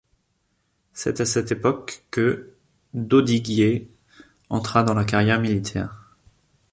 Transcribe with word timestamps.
C'est 0.93 1.21
à 1.21 1.25
cette 1.25 1.51
époque 1.51 2.01
que 2.09 2.55
d’Audiguier 2.95 3.87
entra 4.49 4.81
dans 4.81 4.95
la 4.95 5.05
carrière 5.05 5.39
militaire. 5.39 6.17